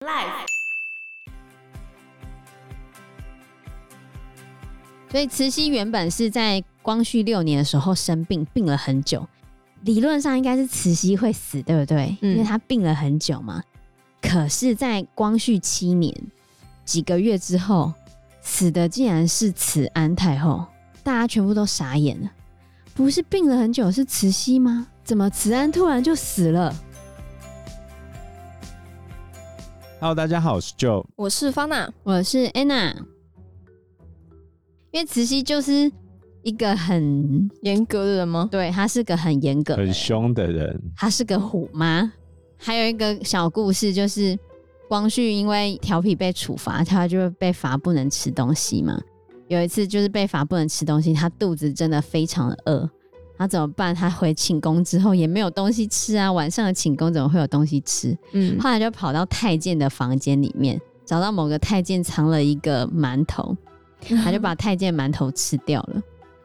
[0.00, 0.46] Life。
[5.10, 9.26] 所以慈禧原本是在光绪六年的时候生病，病了很久。
[9.82, 12.16] 理论上应该是慈禧会死，对不对？
[12.22, 13.60] 嗯、因为她病了很久嘛。
[14.22, 16.14] 可是，在光绪七年
[16.84, 17.92] 几个月之后，
[18.40, 20.64] 死的竟然是慈安太后，
[21.02, 22.30] 大家全部都傻眼了。
[22.94, 24.86] 不是病了很久是慈禧吗？
[25.02, 26.72] 怎么慈安突然就死了
[30.00, 32.94] ？Hello，大家好，我是 Joe，我是方娜，我是 Anna。
[34.92, 35.90] 因为慈禧就是
[36.42, 38.48] 一个很严格的人吗？
[38.48, 40.80] 对，她是个很严格、很凶的人。
[40.96, 42.12] 她是个虎妈。
[42.56, 44.38] 还有一个小故事，就是
[44.88, 48.96] 光绪因为调皮被处罚，他就被罚不能吃东西嘛。
[49.48, 52.88] 有一次就是被罚不能吃东西，他肚子真的非常的饿，
[53.38, 53.94] 他怎么办？
[53.94, 58.14] 他回寝宫之后也没有东西吃啊，晚上的寝宫怎么会有东西吃？
[58.32, 63.56] 嗯，后来就跑到太监的房间里面，找到某个太监藏了一个馒头。
[64.22, 65.94] 他就把 太监馒头吃掉了，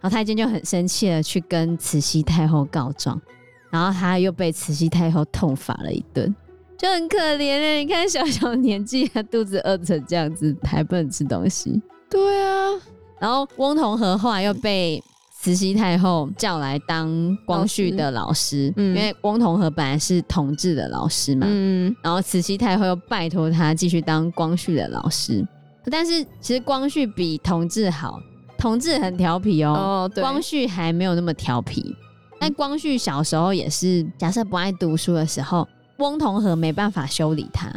[0.01, 3.21] 然后太监就很生气的去跟慈禧太后告状，
[3.69, 6.35] 然后他又被慈禧太后痛罚了一顿，
[6.75, 7.83] 就很可怜哎！
[7.83, 11.79] 你看小小年纪，他肚子饿成这样子，还不能吃东西。
[12.09, 12.71] 对啊，
[13.19, 15.01] 然后翁同龢后来又被
[15.43, 25.45] 慈禧太后叫来当光绪的老师，因为翁同和本来是同治的老师嘛，嗯，然后慈禧太后又拜托他继续当光绪的老师。
[25.91, 28.17] 但是其实光绪比同治好，
[28.57, 31.93] 同治很调皮喔，哦，对，光绪还没有那么调皮。
[32.39, 37.69] 但光绪小时候也是，假设不爱读书的时候，翁同和没办法修理他，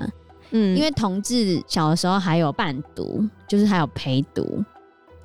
[0.53, 4.65] 嗯，因为同治小的时候还有伴读，就是还有陪读。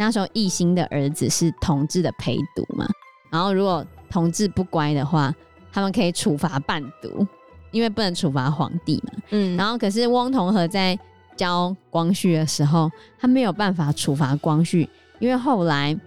[0.03, 2.87] 那时候奕兴的儿子是同治的陪读嘛，
[3.29, 5.33] 然后如果同治不乖的话，
[5.71, 7.25] 他们可以处罚伴读，
[7.71, 10.97] 因为不能处罚皇帝嘛，嗯，然后可是翁同和在。
[11.37, 15.97] 教光绪的时候，他没有办法处罚光绪，因为后来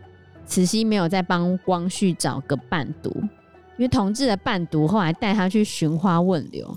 [0.46, 3.10] 慈禧没有再帮光绪找个伴读，
[3.76, 6.76] 因为同治的伴读后来带他去寻花问柳，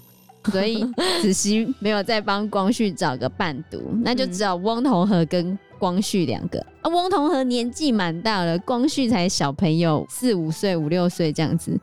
[0.52, 0.85] 所以
[1.22, 6.59] 子熙没有再帮光绪找个伴读，那就只有翁同龢跟光绪两个。
[6.81, 11.78] 啊，翁同龢年纪蛮大了，光绪才小朋友四五岁、五六岁这样子，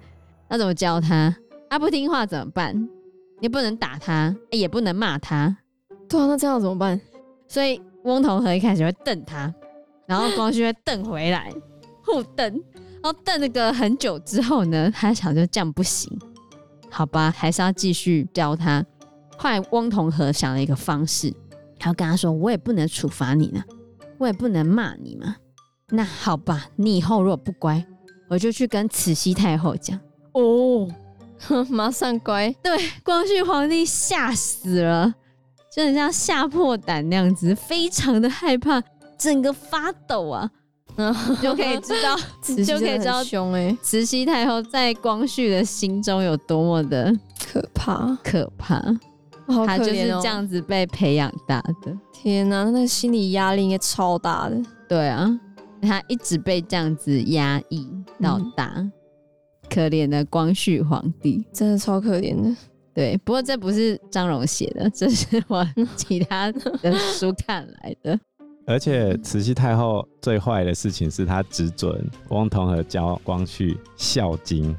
[0.49, 1.35] 那怎么教他？
[1.71, 2.89] 他不听话怎么办？
[3.41, 5.57] 你不能打他，也不能骂他。
[6.09, 7.01] 对啊，那这样怎么办？
[7.49, 9.53] 所以翁同龢一开始会瞪他，
[10.07, 11.53] 然后光绪会瞪回来，
[12.05, 12.47] 互瞪，
[13.03, 16.11] 然后瞪了个很久之后呢，他想就这样不行，
[16.97, 18.85] 好吧，还是要继续教他。
[19.37, 21.35] 后来翁同和想了一个方式，
[21.77, 23.61] 他要跟他说：“我也不能处罚你呢，
[24.17, 25.35] 我也不能骂你嘛。
[25.89, 27.85] 那好吧，你以后如果不乖，
[28.29, 29.99] 我就去跟慈禧太后讲。”
[30.35, 30.89] 哦，
[31.69, 32.55] 马上乖。
[32.63, 35.13] 对，光绪皇帝吓死了。
[35.75, 38.81] 就很像吓破胆那样子，非常的害怕，
[39.19, 40.49] 整个发抖啊，
[41.43, 42.17] 就可以知道，
[42.65, 47.13] 就可以知道凶哎，慈禧太后在光绪的心中有多么的
[47.51, 48.77] 可怕，可怕，
[49.47, 51.97] 好可怜哦，他就是这样子被培养大的。
[52.13, 54.63] 天哪，那个心理压力应该超大的。
[54.89, 55.29] 对啊，
[55.83, 57.89] 他一直被这样子压抑
[58.23, 58.93] 到大，嗯、
[59.69, 62.57] 可怜的光绪皇帝，真的超可怜的。
[62.95, 65.67] 对，不过这不是张荣写的，这是我
[65.97, 68.19] 其他的书看来的。
[68.67, 74.73] 而且慈禧太后最坏的事情是，她只准翁同和教光绪《孝经》。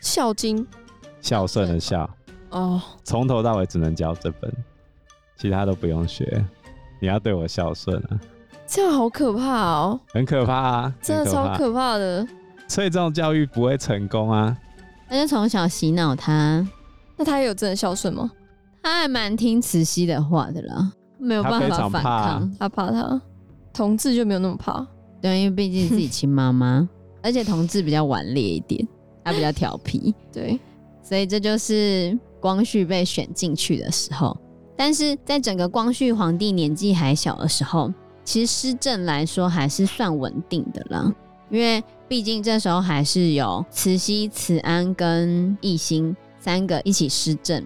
[0.00, 0.66] 孝经，
[1.20, 2.08] 孝顺的孝。
[2.50, 2.80] 哦。
[3.04, 4.52] 从头到尾只能教这本，
[5.36, 6.44] 其他都不用学。
[7.00, 8.20] 你要对我孝顺啊！
[8.66, 10.00] 这样好可怕哦。
[10.12, 10.94] 很可怕啊！
[11.00, 12.26] 真的超可怕的。
[12.68, 14.56] 所以这种教育不会成功啊。
[15.08, 16.66] 那就从小洗脑他。
[17.16, 18.30] 那他也有真的孝顺吗？
[18.82, 22.56] 他还蛮听慈禧的话的啦，没有办法反抗。
[22.58, 23.20] 他怕他，
[23.72, 24.86] 同志就没有那么怕。
[25.20, 26.88] 对，因为毕竟自己亲妈妈，
[27.22, 28.86] 而且同志比较顽劣一点，
[29.24, 30.14] 他比较调皮。
[30.32, 30.58] 对，
[31.02, 34.36] 所以这就是光绪被选进去的时候。
[34.76, 37.92] 但是在整个光绪皇帝年纪还小的时候，
[38.24, 41.12] 其实施政来说还是算稳定的啦，
[41.50, 46.14] 因为毕竟这时候还是有慈禧、慈安跟奕欣。
[46.38, 47.60] 三个一起施政，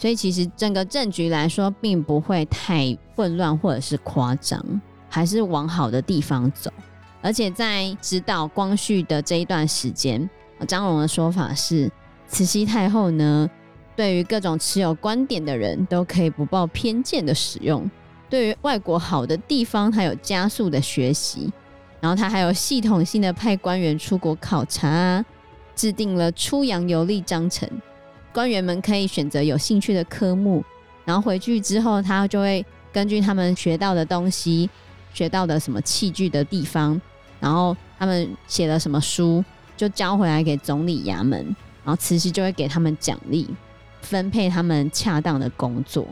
[0.00, 4.58] 所以其实整个政局来说，并不会太混乱或者是夸张，
[5.10, 6.72] 还是往好的地方走。
[7.20, 10.26] 而且在指导光绪的这一段时间，
[10.66, 11.92] 张荣的说法是，
[12.26, 13.46] 慈禧太后呢，
[13.94, 17.88] 对于各种持有观点的人都可以不抱偏见的使用，
[18.30, 21.52] 对于外国好的地方，还有加速的学习，
[22.00, 25.22] 然后他还有系统性的派官员出国考察，
[25.76, 27.68] 制定了出洋游历章程。
[28.32, 30.64] 官员们可以选择有兴趣的科目，
[31.04, 34.68] 然后回去之后，他就会根据他们学到的东西、
[35.12, 37.00] 学到的什么器具的地方，
[37.40, 39.44] 然后他们写了什么书，
[39.76, 41.44] 就交回来给总理衙门，
[41.84, 43.48] 然后慈禧就会给他们奖励，
[44.02, 46.06] 分配他们恰当的工作。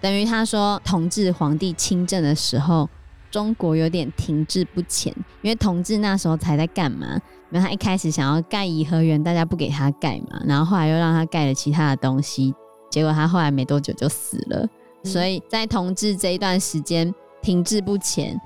[0.00, 2.88] 等于他说，同治皇帝亲政的时候，
[3.38, 7.06] 中国有点停滞不前，因为同志那时候才在干嘛？
[7.52, 12.52] 因为他一开始想要盖颐和园，大家不给他盖嘛，然后后来又让他盖了其他的东西。
[12.90, 14.68] 结果他后来没多久就死了，
[15.04, 18.36] 嗯、所以在同治这一段时间停滞不前，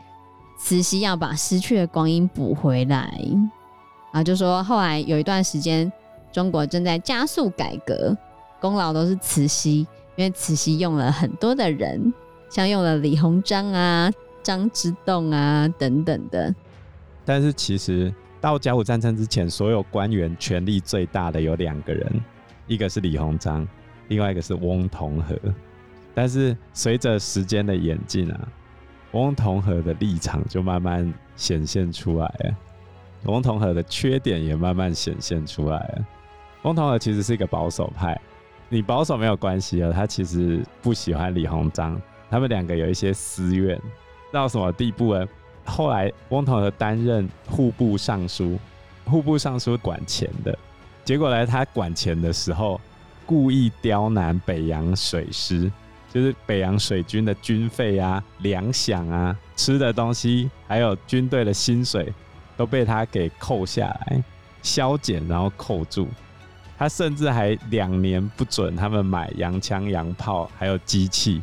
[0.58, 3.18] 慈禧要把失去的光阴补回来，
[4.12, 5.90] 然后就说后来有一段时间
[6.30, 8.14] 中国正在加速改革，
[8.60, 9.86] 功劳都是慈禧，
[10.16, 12.12] 因为慈禧用了很多的人，
[12.50, 14.10] 像用了李鸿章啊、
[14.42, 16.54] 张之洞啊等等的。
[17.24, 22.20] 但是其实到甲午战争之前，所有官员权力最大的有两个人，
[22.66, 23.66] 一个是李鸿章。
[24.08, 25.38] 另外一个是翁同龢，
[26.12, 28.48] 但是随着时间的演进啊，
[29.12, 32.54] 翁同龢的立场就慢慢显现出来了，
[33.24, 36.06] 翁同龢的缺点也慢慢显现出来了。
[36.62, 38.20] 翁同龢其实是一个保守派，
[38.68, 41.98] 你保守没有关系啊，他其实不喜欢李鸿章，
[42.28, 43.80] 他们两个有一些私怨，
[44.32, 45.28] 到什么地步呢？
[45.64, 48.58] 后来翁同和担任户部尚书，
[49.04, 50.58] 户部尚书管钱的，
[51.04, 52.80] 结果呢他管钱的时候。
[53.24, 55.70] 故意刁难北洋水师，
[56.12, 62.12] 就是北洋水军的军费啊、粮饷啊、吃的东西，还有军队的薪水，
[62.56, 64.22] 都被他给扣下来，
[64.60, 66.08] 削减然后扣住。
[66.76, 71.40] 他甚至还两年不准他们买洋枪、洋炮，还有机器，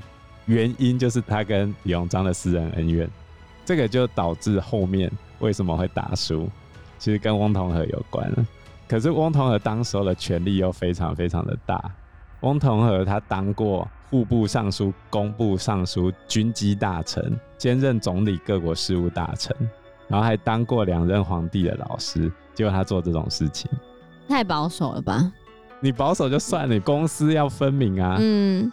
[0.50, 3.08] 原因就是他跟李鸿章的私人恩怨。
[3.64, 6.50] 这个就导致后面为什么会打输，
[6.98, 8.46] 其实跟翁同龢有关了。
[8.88, 11.80] 可是翁同龢当时候的权力又非常非常的大。
[12.42, 19.56] 翁同龢他当过户部尚书、工部尚书、军机大臣，兼任总理各国事务大臣，
[20.08, 22.32] 然后还当过两任皇帝的老师。
[22.56, 23.70] 结果他做这种事情，
[24.28, 25.32] 太保守了吧？
[25.80, 28.18] 你保守就算了，你公私要分明啊。
[28.20, 28.72] 嗯。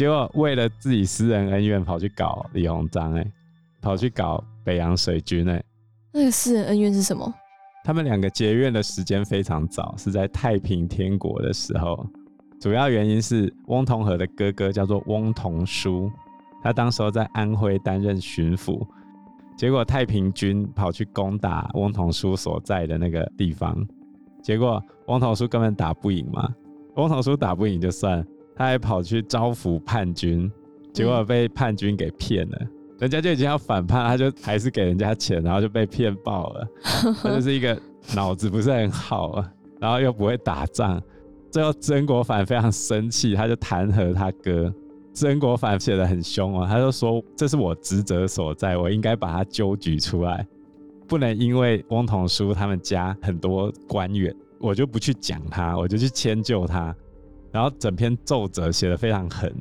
[0.00, 3.32] 结果为了自己私人恩怨，跑去搞李鸿章，哎，
[3.82, 5.62] 跑去搞北洋水军，哎。
[6.10, 7.30] 那个私人恩怨是什么？
[7.84, 12.02] 他们两个结怨的时间非常早，是在太平天国的时候。
[12.62, 16.10] 主要原因是翁同龢的哥哥叫做翁同书，
[16.62, 18.80] 他当时候在安徽担任巡抚，
[19.54, 23.76] 结果太平军跑去攻打翁同书所在的那个地方，
[24.42, 26.48] 结果翁同书根本打不赢嘛。
[26.96, 28.26] 翁同书打不赢就算，
[28.60, 30.52] 他还跑去招抚叛军，
[30.92, 32.58] 结果被叛军给骗了。
[32.60, 32.68] 嗯
[33.00, 36.68] 人家就已经要反叛，他就还是给人家钱，然后就被骗爆了。
[37.22, 37.74] 他 就是一个
[38.14, 41.02] 脑子不是很好啊，然后又不会打仗。
[41.50, 44.70] 最后曾国藩非常生气，他就弹劾他哥。
[45.14, 50.46] 曾国藩写得很凶啊，他就说：“这是我职责所在，我应该把他揪举出来，
[51.08, 56.94] 不能因为翁同书他们家很多官员，我就不去讲他，我就去迁就他。”
[57.52, 59.54] 然后整篇奏折写的非常狠。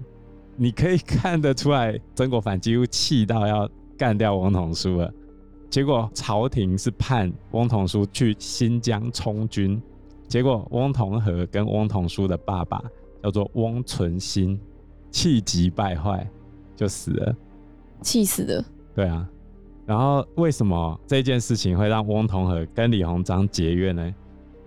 [0.55, 5.11] 你可以看得出来，曾国藩几乎气到要干掉翁同书了。
[5.69, 9.81] 结果朝廷是判翁同书去新疆充军，
[10.27, 12.81] 结果翁同和跟翁同书的爸爸
[13.23, 14.59] 叫做翁存兴，
[15.11, 16.27] 气急败坏
[16.75, 17.35] 就死了，
[18.01, 18.65] 气死了。
[18.95, 19.29] 对啊，
[19.85, 24.13] 然后为什么这件事情会让翁同和跟李鸿章结怨呢？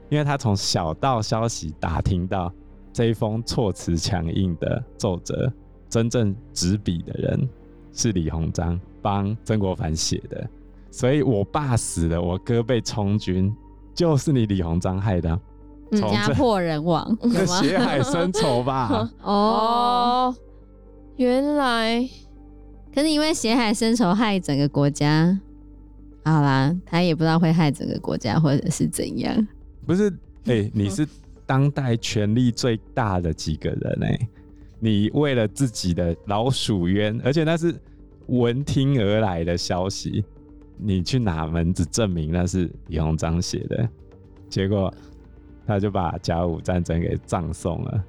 [0.08, 2.52] 因为他从小道消息打听到
[2.92, 5.52] 这一封措辞强硬的奏折。
[5.88, 7.48] 真正执笔的人
[7.92, 10.48] 是李鸿章帮曾国藩写的，
[10.90, 13.54] 所以我爸死了，我哥被充军，
[13.94, 15.38] 就是你李鸿章害的，
[15.90, 17.14] 家破人亡，
[17.60, 19.10] 血海深仇吧？
[19.20, 20.34] 哦，
[21.16, 22.08] 原来，
[22.94, 25.38] 可是因为血海深仇害整个国家，
[26.24, 29.46] 好啦，他也不知道会害整个国家或者是怎样。
[29.84, 30.08] 不是，
[30.46, 31.06] 哎、欸，你是
[31.52, 34.28] 当代权力最大的几个人哎、欸。
[34.80, 37.74] 你为了自己的老鼠冤，而且那是
[38.28, 40.24] 闻听而来的消息，
[40.78, 43.86] 你去哪门子证明那是李鸿章写的？
[44.48, 44.90] 结果
[45.66, 48.02] 他就把甲午战争给葬送了。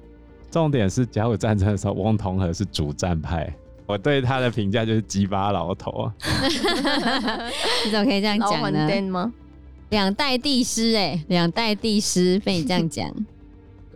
[0.50, 6.10] 重点是甲午战争的时候，翁同龢是主战派，我对他的评价就是鸡巴老头。
[7.84, 9.32] 你怎么可以这样讲呢？
[9.90, 13.14] 两代帝师哎，两代帝师被你这样讲。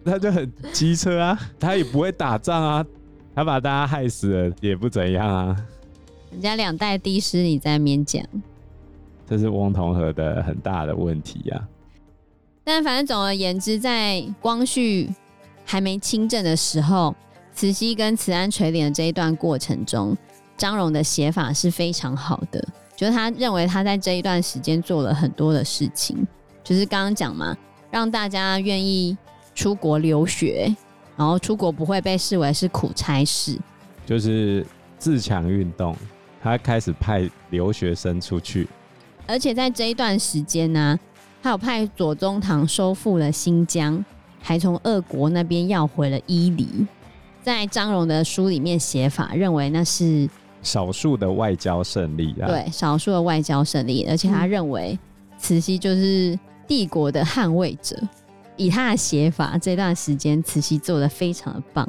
[0.09, 2.85] 他就很机车啊， 他也不会打仗啊，
[3.35, 5.57] 他把大家害死了也不怎样啊。
[6.31, 8.23] 人家两代帝师你在面讲，
[9.29, 11.69] 这是翁同和的很大的问题啊。
[12.65, 15.09] 但反正总而言之，在光绪
[15.65, 17.15] 还没亲政的时候，
[17.55, 20.15] 慈禧跟慈安垂帘的这一段过程中，
[20.57, 22.63] 张荣的写法是非常好的，
[22.95, 26.27] 就是他认为他在这一段时间做了很多的事情，
[26.63, 27.57] 就是刚刚讲嘛，
[27.91, 29.17] 让大家愿意
[29.59, 30.73] 出国留学，
[31.17, 33.59] 然后出国不会被视为是苦差事，
[34.07, 34.65] 就是
[35.01, 35.97] 自强运动，
[36.41, 38.69] 他开始派留学生出去，
[39.27, 41.01] 而且在这一段时间呢、啊，
[41.43, 44.05] 他有派左宗棠收复了新疆，
[44.41, 46.87] 还从俄国那边要回了伊犁。
[47.43, 50.31] 在张荣的书里面写法，认为那是
[50.63, 52.47] 少数的外交胜利啊。
[52.47, 54.97] 对，少数的外交胜利，而且他认为
[55.37, 56.39] 慈禧就是
[56.69, 58.01] 帝国的捍卫者。
[58.59, 61.89] 以他的写法，这段时间慈禧做得非常的棒，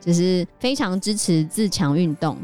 [0.00, 2.36] 就是非常支持自强运动，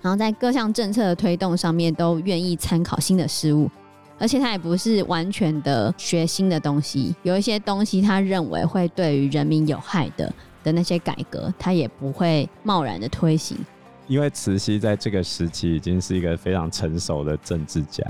[0.00, 3.70] 然后在各项政策的推动上面都愿意参考新的事物，
[4.18, 10.32] 而且他也不是完全的学新的东西，有一些东西他认为会对于人民有害的。
[10.64, 13.58] 的那些改革，他也不会贸然的推行，
[14.06, 18.04] 因为慈禧在这个时期已经是一个非常成熟的政治家。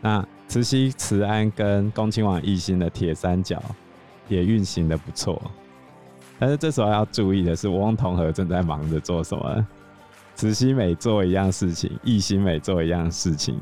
[0.00, 3.60] 那慈禧、慈安跟恭亲王奕欣的铁三角
[4.28, 5.40] 也运行的不错，
[6.38, 9.66] 但是这时候要注意的是，翁同和正在忙着做什么？
[10.34, 13.58] 慈禧每做一样事情，奕欣每做一样事情，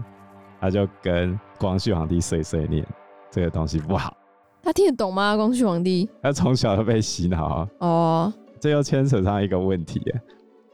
[0.61, 2.87] 他就跟光绪皇帝碎碎念，
[3.31, 4.15] 这个东西不好。
[4.63, 5.37] 他听得懂吗？
[5.37, 8.33] 光绪皇帝，他从小就被洗脑哦。
[8.61, 10.03] 这又牵扯上一个问题：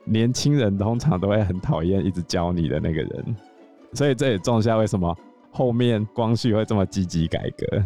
[0.05, 3.37] 年轻人通常都会很讨厌一直教你的那个人，
[3.93, 5.17] 所以这也种下为什么
[5.53, 7.85] 后面光绪会这么积极改革，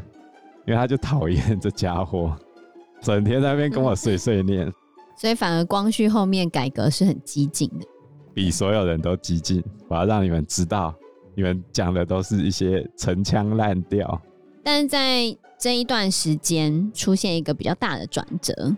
[0.67, 2.37] 因为他就讨厌这家伙，
[3.01, 4.73] 整天在那边跟我碎碎念。
[5.17, 7.87] 所以反而光绪后面改革是很激进的，
[8.35, 9.65] 比所有人都激进。
[9.89, 10.95] 我要让你们知道，
[11.35, 14.21] 你们讲的都是一些陈腔滥调。
[14.63, 18.77] 但是在这一段时间出现一个比较大的转折，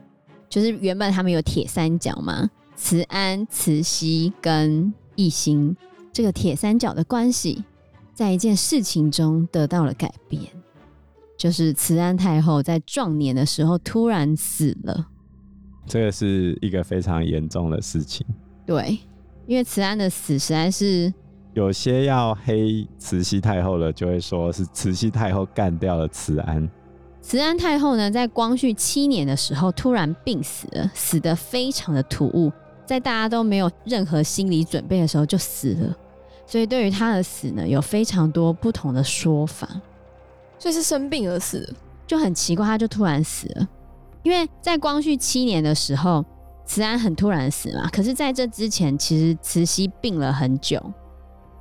[0.48, 5.76] 就是原本他们有铁三角嘛，慈安、慈禧跟奕兴，
[6.12, 7.64] 这个铁三角的关系，
[8.14, 10.42] 在一件事情中得到了改变，
[11.38, 15.06] 就是慈安太后在壮年的时候突然死了，
[15.86, 18.26] 这个是一个非常严重的事情。
[18.66, 18.98] 对，
[19.46, 21.14] 因为慈安的死实在是。
[21.54, 26.68] 有些要黑慈禧太后了，就会说是慈禧太后干掉了慈安。
[27.20, 32.52] 慈安太后呢，在光绪七年的时候突然病死了，死得非常的突兀，
[32.86, 35.96] 在大家都没有任何心理准备的时候就死了。
[36.46, 39.68] 所以对于她的死呢，有非常多不同的说法。
[40.58, 41.74] 所以是生病而死，
[42.06, 43.68] 就很奇怪，他就突然死了。
[44.22, 46.24] 因为在光绪七年的时候，
[46.66, 50.82] 慈安很突然死嘛，可是在这之前，其实慈禧病了很久。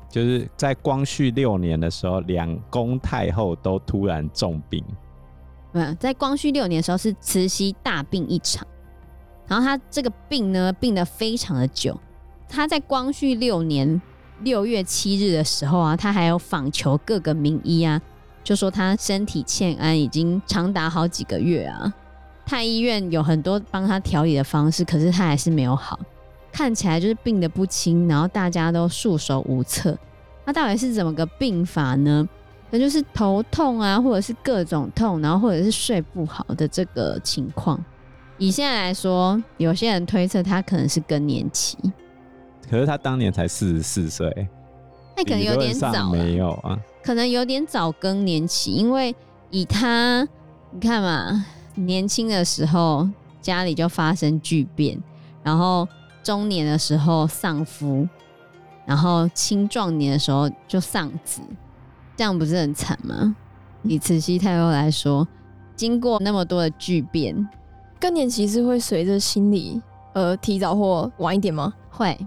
[0.09, 4.83] 就是在光绪六年的时候，两宫太后都突然重病。
[5.73, 8.65] 嗯，在光绪六年的时候是慈禧大病一场，
[9.47, 11.97] 然后她这个病呢，病得非常的久。
[12.49, 14.01] 她在光绪六年
[14.41, 18.01] 六月七日的时候啊，她还有访求各个名医啊，
[18.47, 21.93] 就说他身体欠安，已经长达好几个月啊。
[22.45, 25.99] 太医院有很多帮他调理的方式，可是他还是没有好。
[26.49, 29.97] 看起来就是病得不轻，然后大家都束手无策。
[30.45, 32.25] 那到底是怎么个病法呢？
[32.69, 37.77] 那就是头痛啊，或者是各种痛，然后或者是睡不好的这个情况。
[38.37, 41.77] 以现在来说，有些人推测他可能是更年期。
[42.71, 44.47] 可是他当年才四十四岁，
[45.17, 46.79] 那可能有点早，没有啊？
[47.07, 49.15] 可能有点早更年期，因为
[49.49, 50.27] 以他，
[50.71, 51.45] 你看嘛，
[51.75, 53.07] 年轻的时候
[53.41, 55.01] 家里就发生巨变，
[55.41, 55.87] 然后。
[56.21, 58.05] 中年的时候丧夫，
[58.85, 61.39] 然后青壮年的时候就丧子，
[62.17, 63.33] 这样不是很惨吗？
[63.83, 65.25] 以慈禧太后来说，
[65.73, 67.47] 经过那么多的巨变，
[67.97, 69.81] 更年期是会随着心理
[70.13, 71.73] 而提早或晚一点吗？
[71.89, 72.19] 会。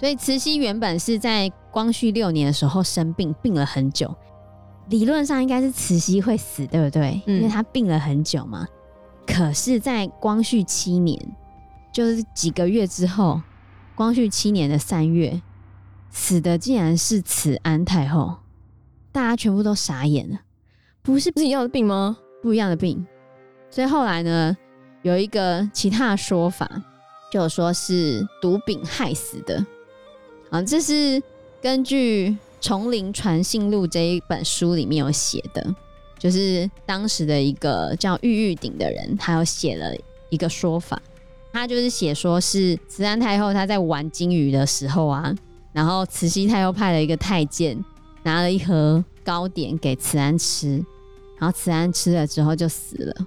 [0.00, 4.14] 所以慈禧原本是在光绪六年的时候生病，病了很久，
[4.88, 7.20] 理论上应该是慈禧会死，对不对？
[7.26, 7.38] 嗯。
[7.38, 8.64] 因为她病了很久嘛。
[9.26, 11.20] 可是，在光绪七年。
[11.92, 13.40] 就是几个月之后，
[13.94, 15.40] 光绪七年的三月，
[16.10, 18.36] 死的竟然是慈安太后，
[19.12, 20.40] 大家全部都傻眼了。
[21.02, 22.16] 不是不是一样的病吗？
[22.42, 23.06] 不一样的病。
[23.70, 24.56] 所以后来呢，
[25.02, 26.68] 有一个其他的说法，
[27.30, 29.64] 就说是毒饼害死的。
[30.50, 31.22] 啊，这是
[31.64, 32.28] 根据
[32.60, 35.74] 《丛林传信录》这一本书里面有写的，
[36.18, 39.96] 就是当时的一个叫玉玉鼎的人，他有写了
[40.28, 41.00] 一个说法。
[41.54, 45.34] 他就是写说是慈安太后她在玩金鱼的时候啊，
[45.72, 47.82] 然后慈禧太后派了一个太监
[48.24, 50.84] 拿了一盒糕点给慈安吃，
[51.38, 53.26] 然后慈安吃了之后就死了，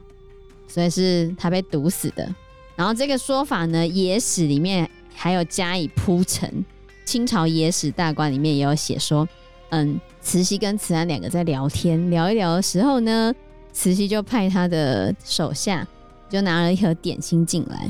[0.67, 2.35] 所以是他被毒死的。
[2.75, 6.63] 然后这个说法呢，野史里面还有加以铺陈。
[7.07, 9.25] 清朝野史大观里面也有写说，
[9.69, 13.33] 嗯，慈禧跟慈安两个在聊天，聊一聊的时候呢，
[13.71, 15.87] 慈禧就派他的手下
[16.29, 17.89] 就拿了一盒点心进来，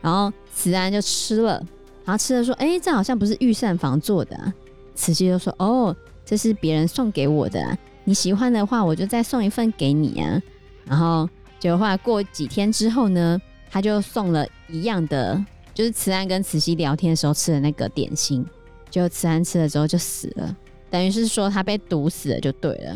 [0.00, 1.62] 然后慈安就吃了，
[2.06, 4.52] 然后吃了说，哎、这好像不是御膳房做的啊。
[4.94, 5.94] 慈禧就说，哦，
[6.24, 10.40] 这是别人送给我的啊，你喜欢的话，我就再送一份给你啊。
[10.86, 11.28] 然后
[11.60, 13.38] 结果后来过几天之后呢，
[13.70, 15.44] 他就送了一样的，
[15.74, 18.46] 就是慈安跟慈禧聊天的时候吃的那个点心，
[18.88, 20.56] 就慈安吃了之后就死了，
[20.88, 22.90] 等于是说他被毒死了就对了。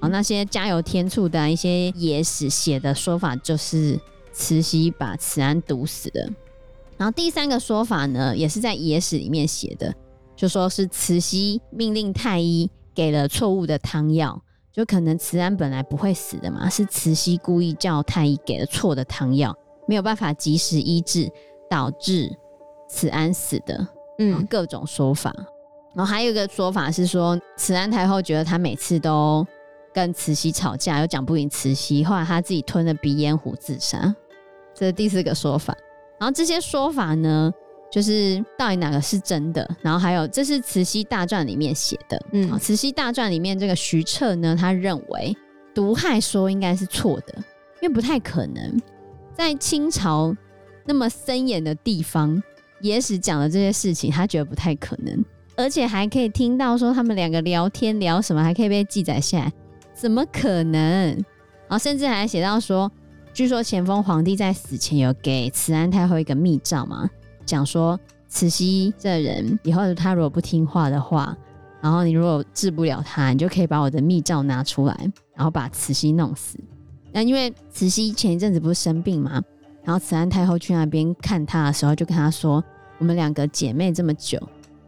[0.00, 3.98] 然后那些加油添醋的一些野史写的说法，就是
[4.32, 6.28] 慈禧把慈安毒死了。
[6.96, 9.94] 然后第三个说法呢，也是在野史里面写的，
[10.36, 19.56] 就说是慈禧命令太医给了错误的汤药，就可能慈安本来不会死的嘛，是慈禧故意叫太医给了错的汤药。
[19.86, 21.30] 没有办法及时医治，
[21.74, 22.30] 导致
[22.88, 23.84] 慈安死的，
[24.20, 25.34] 嗯，各种说法。
[25.92, 29.44] 然后还有一个说法是说，慈安太后觉得她每次都
[29.92, 34.14] 跟慈禧吵架，又讲不赢慈禧，后来她自己吞了鼻烟壶自杀。
[34.72, 35.76] 这是第四个说法。
[36.20, 37.52] 然后这些说法呢，
[37.90, 39.68] 就是到底哪个是真的？
[39.82, 42.24] 然后还有，这是《慈禧大传》里面写的。
[42.30, 45.36] 嗯，《慈禧大传》里面这个徐彻呢，他认为
[45.74, 47.34] 毒害说应该是错的，
[47.80, 48.80] 因为不太可能。
[49.36, 50.32] 在清朝
[50.84, 52.42] 那么森严的地方，
[52.80, 55.24] 野史讲的这些事情，他觉得不太可能，
[55.56, 59.52] 而且还可以听到说他们两个聊天聊什么，还可以被记载下来，
[59.94, 60.80] 怎么可能？
[61.66, 62.90] 然后甚至还写到说，
[63.32, 67.08] 据说咸丰皇帝在死前有给慈安太后一个密诏嘛，
[67.46, 67.98] 讲说
[68.28, 71.36] 慈禧这人以后他如果不听话的话，
[71.80, 76.58] 然后你如果治不了他，你就可以把我的密诏拿出来，然后把慈禧弄死。
[77.12, 79.42] 那因为慈禧前一阵子不是生病嘛，
[79.84, 82.62] 然后慈安太后去那边看她的时候，就跟她说
[82.98, 84.40] ：“我们两个姐妹这么久，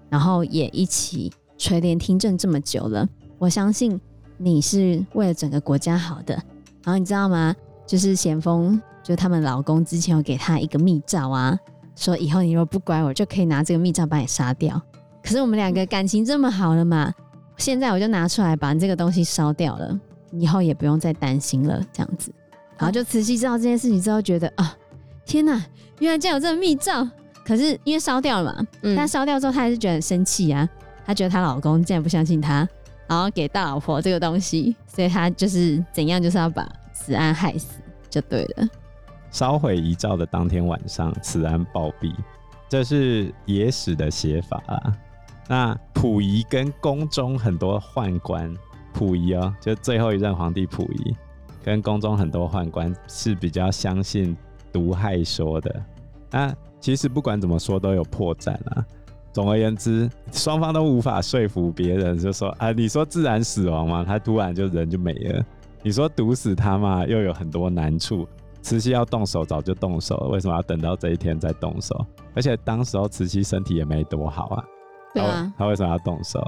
[0.08, 4.00] 然后也一起垂帘听政这么久了，我相信
[4.38, 6.34] 你是为了整个国家好的。”
[6.82, 7.54] 然后你知道吗？
[7.86, 11.56] 就是咸丰，就他们老公之前有给她一个密诏啊，
[11.94, 14.80] 说以后你如果不乖，我就可以拿这个密诏把你杀掉。
[15.23, 17.12] 可是我们两个感情这么好了嘛，
[17.58, 20.00] 现在我就拿出来把这个东西烧掉了。
[20.32, 22.32] 以后也不用再担心了，这样子。
[22.76, 24.76] 然后就慈禧知道这件事情之后，觉得啊，
[25.26, 25.62] 天哪，
[25.99, 27.06] 原来竟然有这个密诏。
[27.45, 30.69] 可是因为烧掉了嘛，嗯，但烧掉之后，她还是觉得很生气啊。
[31.04, 32.67] 她觉得她老公竟然不相信她，
[33.06, 38.69] 然后给大老婆这个东西，所以她就是怎样，就是要把慈安害死就对了。
[39.30, 42.12] 烧毁遗诏的当天晚上，慈安暴毙，
[42.69, 44.97] 这是野史的写法啊。
[45.49, 48.52] 那溥仪跟宫中很多宦官。
[48.93, 51.15] 溥仪哦，就最后一任皇帝溥仪，
[51.62, 54.34] 跟宫中很多宦官是比较相信
[54.76, 55.82] 毒害说的。
[56.32, 58.84] 啊其实不管怎么说都有破绽啊。
[59.32, 65.45] 总而言之，双方都无法说服别人，就说啊，你说自然死亡嘛，他突然就人就没了。
[65.82, 68.26] 你说毒死他嘛，又有很多难处。
[68.62, 72.04] 慈禧要动手早就动手了，为什么要等到这一天再动手？
[72.34, 74.65] 而且当时候慈禧身体也没多好啊。
[75.15, 76.41] 对啊，他为什么要动手？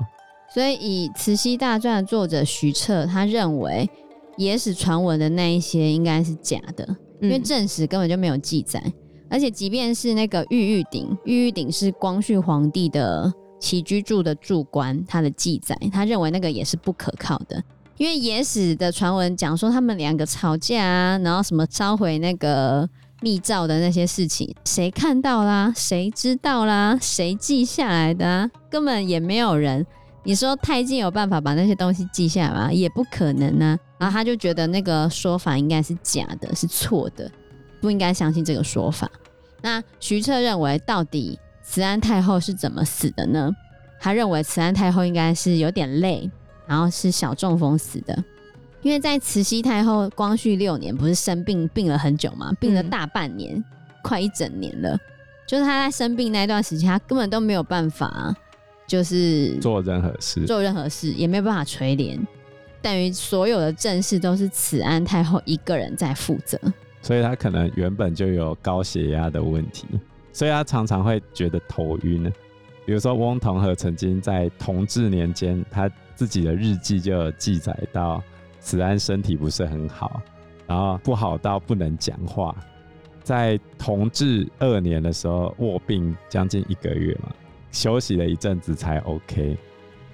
[0.52, 3.88] 所以，以《慈禧大传》的作者徐彻，他认为
[4.36, 8.82] 野史传闻的那一些应该是假的，因为正史根本就没有记载。
[9.30, 17.62] 而且，即便是那个玉玉鼎，玉玉鼎是光绪皇帝的起居住的住官，他的记载，他认为那个也是不可靠的。
[17.98, 22.88] 因为野史的传闻讲说他们两个吵架啊，然后什么烧毁那个
[23.20, 25.72] 密诏的那些事情，谁看到啦？
[25.76, 26.96] 谁知道啦？
[27.02, 28.50] 谁记下来的啊？
[28.70, 29.84] 根本也没有人。
[30.28, 32.70] 你说太监有办法把那些东西记下来吗？
[32.70, 33.96] 也不可能呢、啊。
[34.00, 37.32] 然后他就觉得那个说法应该是假的，是错的，
[37.80, 39.10] 不应该相信这个说法。
[39.62, 43.50] 那徐策认为，到底慈安太后是怎么死的呢？
[43.98, 46.30] 他认为慈安太后应该是有点累，
[46.66, 48.22] 然后是小中风死的。
[48.82, 52.52] 因为在慈禧太后光绪六年，不是生病病了很久吗？
[52.60, 53.64] 病了大半年，
[54.02, 54.94] 快一整年了。
[55.46, 58.36] 就是他在生病那段时间，他根本都没有办法。
[58.88, 62.18] 就是做任何事，做任何事也没有办法垂帘，
[62.80, 66.58] 等于所有的政事都是慈安太后一个人在负责，
[67.02, 69.86] 所以他可能原本就有高血压的问题，
[70.32, 72.24] 所以他常常会觉得头晕。
[72.86, 78.22] 比如说翁同和曾经在同治年间，他自己的日记就有记载到
[78.58, 80.22] 慈安身体不是很好，
[80.66, 82.56] 然后不好到不能讲话，
[83.22, 87.28] 在同治二年的时候卧病将近一个月嘛。
[87.70, 89.56] 休息了一阵子才 OK，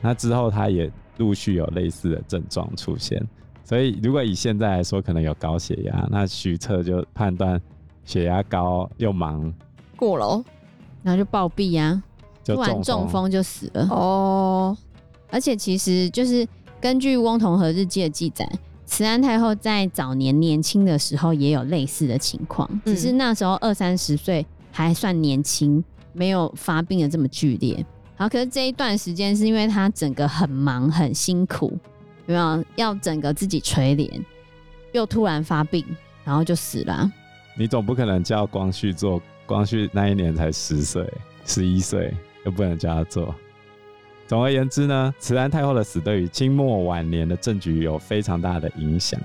[0.00, 3.24] 那之后他也陆续有类似的症状出现，
[3.62, 7.60] 所以如果以现在来说，可能有高血压，那徐策就判断
[8.04, 9.52] 血压高又忙
[9.96, 10.42] 过劳，
[11.02, 12.02] 然后就暴毙啊，
[12.42, 13.86] 就突然中风就死了。
[13.90, 14.76] 哦，
[15.30, 16.46] 而且其实就是
[16.80, 18.46] 根据翁同和日记的记载，
[18.84, 25.82] 慈安太后在早年年轻的时候也有类似的情况，只是那时候二三十岁还算年轻，
[26.14, 27.84] 没有发病的这么剧烈。
[28.16, 31.78] 好，可是这一段时间是因为他整个很忙很辛苦，
[32.26, 32.64] 有没有？
[32.76, 34.24] 要整个自己垂帘，
[34.92, 35.84] 又突然发病，
[36.24, 37.10] 然后就死了。
[37.56, 41.06] 你总不可能叫光绪做，光绪那一年才十岁、
[41.44, 42.14] 十一岁，
[42.46, 43.34] 又不能叫他做。
[44.26, 49.20] 总而言之呢，慈安太后的死对于清末晚年的政局有非常大的影响。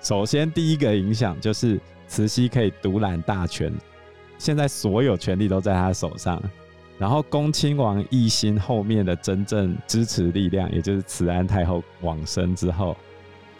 [0.00, 3.72] 首先，第一个影响就是慈禧可以独揽大权，
[4.38, 6.42] 现在所有权力都在他手上。
[6.98, 12.96] 然后，恭亲王奕欣后面的真正支持力量，也就是慈安太后往生之后，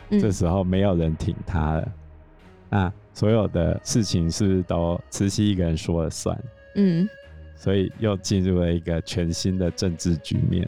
[0.09, 1.89] 嗯、这时候没有人挺他了。
[2.71, 6.35] 那所有的事情是不是都慈禧一个人说了算？
[6.77, 7.07] 嗯，
[7.57, 10.67] 所以又进入了一个全新的政治局面。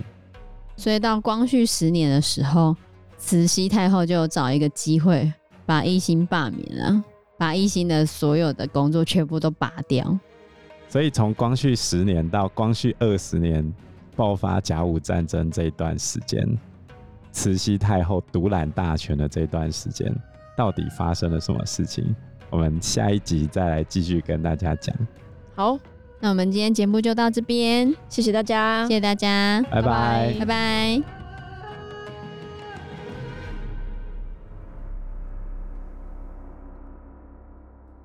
[0.76, 2.76] 所以到光绪十年的时候，
[3.16, 5.32] 慈禧太后就找一个机会
[5.64, 7.02] 把奕欣罢免了，
[7.38, 10.18] 把一心的所有的工作全部都拔掉。
[10.88, 13.72] 所以从光绪十年到光绪二十年
[14.16, 16.46] 爆发甲午战争这一段时间，
[17.30, 20.12] 慈禧太后独揽大权的这段时间，
[20.56, 22.14] 到底发生了什么事情？
[22.50, 24.96] 我们下一集再来继续跟大家讲。
[25.54, 25.78] 好，
[26.18, 31.17] 那我们今天节目就到这边，谢谢大家，谢谢大家，拜拜，拜拜。